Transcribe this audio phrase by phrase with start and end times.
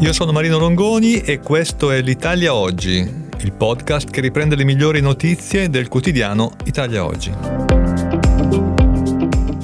[0.00, 3.06] Io sono Marino Longoni e questo è l'Italia Oggi,
[3.40, 7.30] il podcast che riprende le migliori notizie del quotidiano Italia Oggi.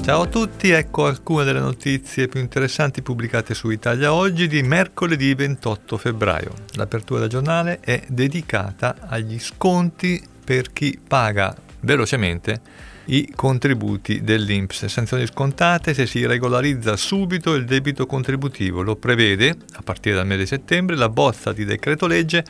[0.03, 5.33] Ciao a tutti, ecco alcune delle notizie più interessanti pubblicate su Italia Oggi di mercoledì
[5.33, 6.53] 28 febbraio.
[6.73, 12.61] L'apertura del giornale è dedicata agli sconti per chi paga velocemente
[13.07, 14.85] i contributi dell'INPS.
[14.85, 18.81] Sanzioni scontate se si regolarizza subito il debito contributivo.
[18.81, 22.43] Lo prevede, a partire dal mese di settembre, la bozza di decreto legge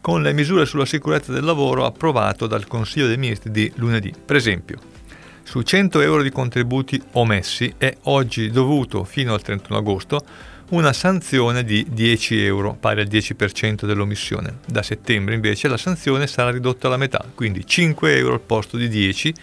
[0.00, 4.12] con le misure sulla sicurezza del lavoro approvato dal Consiglio dei Ministri di lunedì.
[4.24, 4.78] Per esempio,
[5.42, 10.24] su 100 euro di contributi omessi è oggi dovuto fino al 31 agosto
[10.68, 14.58] una sanzione di 10 euro, pari al 10% dell'omissione.
[14.66, 18.88] Da settembre invece la sanzione sarà ridotta alla metà, quindi 5 euro al posto di
[18.88, 19.34] 10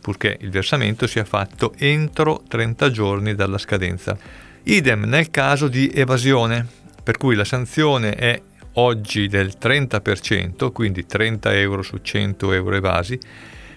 [0.00, 4.16] purché il versamento sia fatto entro 30 giorni dalla scadenza.
[4.64, 6.66] Idem nel caso di evasione,
[7.02, 8.40] per cui la sanzione è
[8.74, 13.18] oggi del 30%, quindi 30 euro su 100 euro evasi,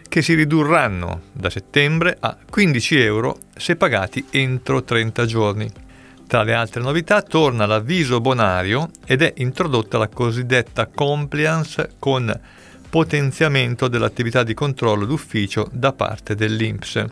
[0.09, 5.69] che si ridurranno da settembre a 15 euro se pagati entro 30 giorni.
[6.27, 12.39] Tra le altre novità torna l'avviso bonario ed è introdotta la cosiddetta compliance con
[12.89, 17.05] potenziamento dell'attività di controllo d'ufficio da parte dell'INPS.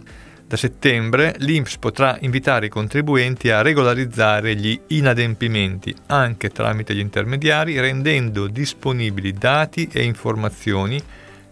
[0.48, 7.80] Da settembre l'INPS potrà invitare i contribuenti a regolarizzare gli inadempimenti anche tramite gli intermediari
[7.80, 11.02] rendendo disponibili dati e informazioni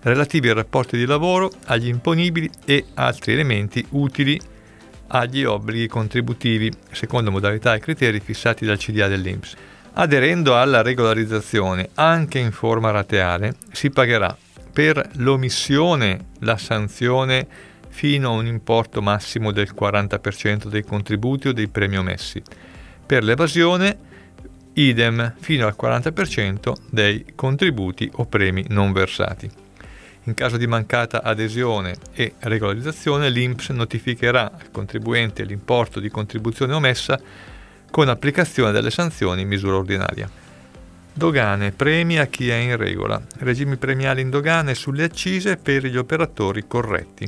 [0.01, 4.39] relativi ai rapporti di lavoro, agli imponibili e altri elementi utili
[5.07, 9.55] agli obblighi contributivi secondo modalità e criteri fissati dal CDA dell'INPS.
[9.97, 14.35] Aderendo alla regolarizzazione anche in forma rateale, si pagherà
[14.73, 17.47] per l'omissione la sanzione
[17.87, 22.43] fino a un importo massimo del 40% dei contributi o dei premi omessi.
[23.05, 23.97] Per l'evasione,
[24.73, 29.49] idem fino al 40% dei contributi o premi non versati.
[30.23, 37.17] In caso di mancata adesione e regolarizzazione, l'INPS notificherà al contribuente l'importo di contribuzione omessa
[37.95, 40.29] con applicazione delle sanzioni in misura ordinaria.
[41.13, 43.21] Dogane premia chi è in regola.
[43.37, 47.25] Regimi premiali in dogane sulle accise per gli operatori corretti.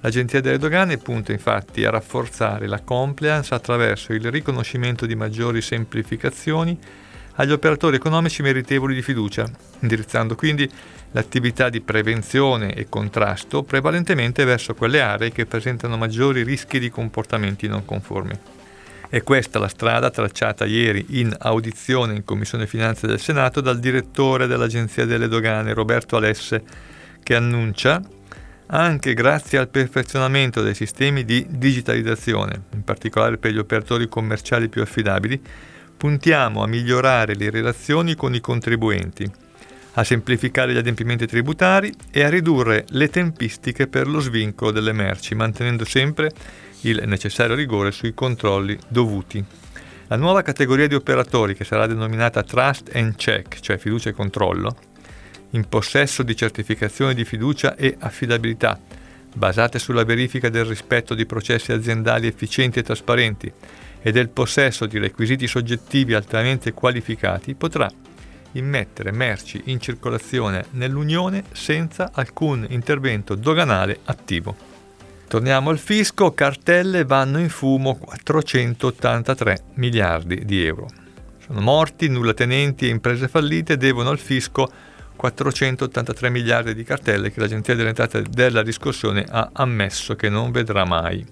[0.00, 6.78] L'Agenzia delle Dogane punta infatti a rafforzare la compliance attraverso il riconoscimento di maggiori semplificazioni
[7.34, 9.46] agli operatori economici meritevoli di fiducia,
[9.80, 10.66] indirizzando quindi
[11.10, 17.68] l'attività di prevenzione e contrasto prevalentemente verso quelle aree che presentano maggiori rischi di comportamenti
[17.68, 18.55] non conformi.
[19.08, 24.48] È questa la strada tracciata ieri in audizione in Commissione Finanze del Senato dal direttore
[24.48, 26.64] dell'Agenzia delle Dogane, Roberto Alesse,
[27.22, 28.02] che annuncia,
[28.66, 34.82] anche grazie al perfezionamento dei sistemi di digitalizzazione, in particolare per gli operatori commerciali più
[34.82, 35.40] affidabili,
[35.96, 39.30] puntiamo a migliorare le relazioni con i contribuenti,
[39.92, 45.36] a semplificare gli adempimenti tributari e a ridurre le tempistiche per lo svincolo delle merci,
[45.36, 46.32] mantenendo sempre
[46.82, 49.44] il necessario rigore sui controlli dovuti.
[50.08, 54.76] La nuova categoria di operatori, che sarà denominata Trust and Check, cioè fiducia e controllo,
[55.50, 58.78] in possesso di certificazioni di fiducia e affidabilità,
[59.34, 63.52] basate sulla verifica del rispetto di processi aziendali efficienti e trasparenti
[64.00, 67.90] e del possesso di requisiti soggettivi altamente qualificati, potrà
[68.52, 74.65] immettere merci in circolazione nell'Unione senza alcun intervento doganale attivo.
[75.28, 80.86] Torniamo al fisco, cartelle vanno in fumo 483 miliardi di euro.
[81.44, 84.70] Sono morti, nullatenenti e imprese fallite devono al fisco
[85.16, 90.84] 483 miliardi di cartelle che l'Agenzia delle Entrate della riscossione ha ammesso che non vedrà
[90.84, 91.26] mai.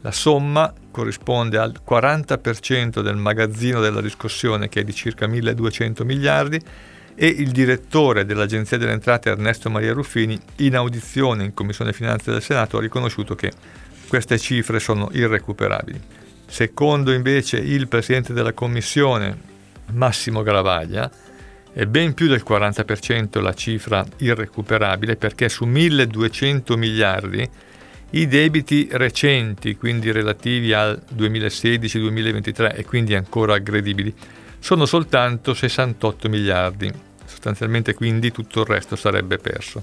[0.00, 6.60] La somma corrisponde al 40% del magazzino della riscossione che è di circa 1200 miliardi
[7.22, 12.40] e il direttore dell'Agenzia delle Entrate Ernesto Maria Ruffini in audizione in Commissione Finanze del
[12.40, 13.52] Senato ha riconosciuto che
[14.08, 16.00] queste cifre sono irrecuperabili.
[16.46, 19.38] Secondo invece il Presidente della Commissione
[19.92, 21.10] Massimo Gravaglia
[21.74, 27.46] è ben più del 40% la cifra irrecuperabile perché su 1200 miliardi
[28.12, 34.12] I debiti recenti, quindi relativi al 2016-2023 e quindi ancora aggredibili,
[34.58, 37.08] sono soltanto 68 miliardi.
[37.40, 39.82] Sostanzialmente quindi tutto il resto sarebbe perso.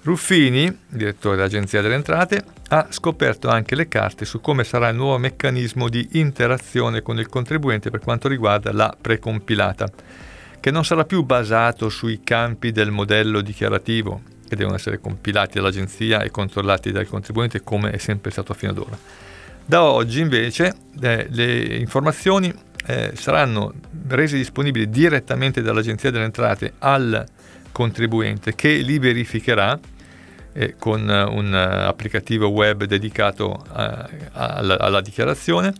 [0.00, 5.18] Ruffini, direttore dell'Agenzia delle Entrate, ha scoperto anche le carte su come sarà il nuovo
[5.18, 9.90] meccanismo di interazione con il contribuente per quanto riguarda la precompilata,
[10.58, 16.22] che non sarà più basato sui campi del modello dichiarativo, che devono essere compilati dall'agenzia
[16.22, 18.98] e controllati dal contribuente come è sempre stato fino ad ora.
[19.66, 22.50] Da oggi invece eh, le informazioni
[22.86, 23.72] eh, saranno
[24.08, 27.24] rese disponibili direttamente dall'agenzia delle entrate al
[27.72, 29.78] contribuente che li verificherà
[30.52, 35.72] eh, con un applicativo web dedicato a, alla, alla dichiarazione,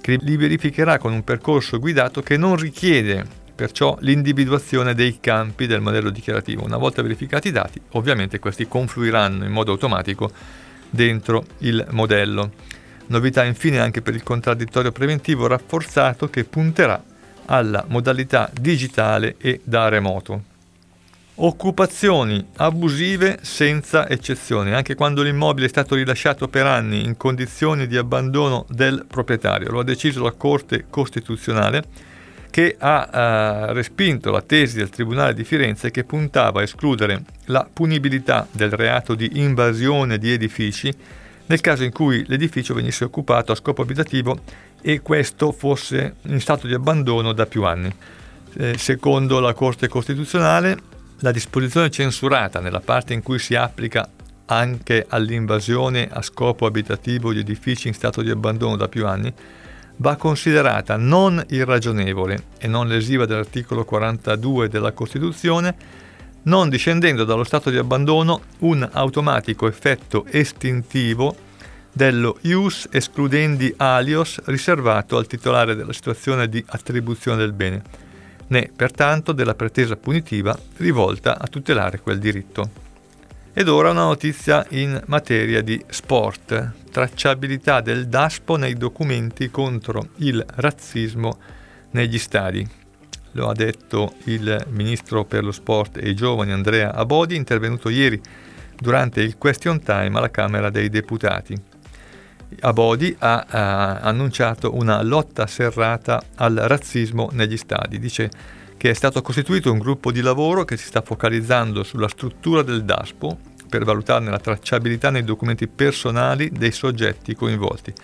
[0.00, 5.82] che li verificherà con un percorso guidato che non richiede perciò l'individuazione dei campi del
[5.82, 6.64] modello dichiarativo.
[6.64, 10.30] Una volta verificati i dati, ovviamente questi confluiranno in modo automatico
[10.88, 12.52] dentro il modello.
[13.10, 17.02] Novità infine anche per il contraddittorio preventivo rafforzato che punterà
[17.46, 20.44] alla modalità digitale e da remoto.
[21.34, 27.96] Occupazioni abusive senza eccezione, anche quando l'immobile è stato rilasciato per anni in condizioni di
[27.96, 29.72] abbandono del proprietario.
[29.72, 31.82] Lo ha deciso la Corte Costituzionale
[32.50, 37.68] che ha uh, respinto la tesi del Tribunale di Firenze che puntava a escludere la
[37.72, 40.94] punibilità del reato di invasione di edifici
[41.50, 44.38] nel caso in cui l'edificio venisse occupato a scopo abitativo
[44.80, 47.92] e questo fosse in stato di abbandono da più anni.
[48.54, 50.78] Eh, secondo la Corte Costituzionale,
[51.18, 54.08] la disposizione censurata nella parte in cui si applica
[54.46, 59.34] anche all'invasione a scopo abitativo di edifici in stato di abbandono da più anni
[59.96, 65.74] va considerata non irragionevole e non lesiva dell'articolo 42 della Costituzione,
[66.44, 71.48] non discendendo dallo stato di abbandono un automatico effetto estintivo
[71.92, 78.08] dello ius excludendi alios riservato al titolare della situazione di attribuzione del bene
[78.50, 82.88] né pertanto della pretesa punitiva rivolta a tutelare quel diritto.
[83.52, 90.44] Ed ora una notizia in materia di sport, tracciabilità del DASPO nei documenti contro il
[90.54, 91.38] razzismo
[91.90, 92.68] negli stadi.
[93.32, 98.20] Lo ha detto il ministro per lo sport e i giovani Andrea Abodi, intervenuto ieri
[98.76, 101.54] durante il question time alla Camera dei Deputati.
[102.60, 107.98] Abodi ha, ha annunciato una lotta serrata al razzismo negli stadi.
[107.98, 108.30] Dice
[108.76, 112.82] che è stato costituito un gruppo di lavoro che si sta focalizzando sulla struttura del
[112.82, 117.94] DASPO per valutarne la tracciabilità nei documenti personali dei soggetti coinvolti.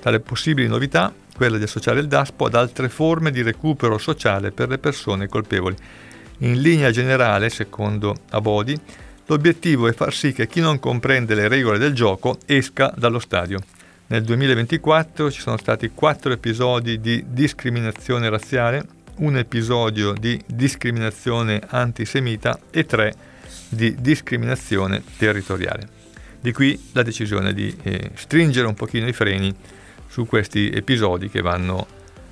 [0.00, 4.50] Tra le possibili novità, quella di associare il DASPO ad altre forme di recupero sociale
[4.50, 5.76] per le persone colpevoli.
[6.38, 8.78] In linea generale, secondo Abodi,
[9.26, 13.60] l'obiettivo è far sì che chi non comprende le regole del gioco esca dallo stadio.
[14.08, 18.84] Nel 2024 ci sono stati quattro episodi di discriminazione razziale,
[19.16, 23.14] un episodio di discriminazione antisemita e tre
[23.70, 25.88] di discriminazione territoriale.
[26.40, 29.54] Di qui la decisione di eh, stringere un pochino i freni
[30.08, 31.86] su questi episodi che vanno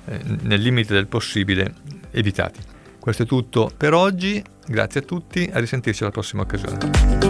[0.05, 1.73] eh, nel limite del possibile
[2.11, 2.59] evitati.
[2.99, 7.28] Questo è tutto per oggi, grazie a tutti, a risentirci alla prossima occasione.